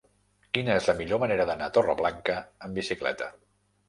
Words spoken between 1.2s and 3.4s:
manera d'anar a Torreblanca amb bicicleta?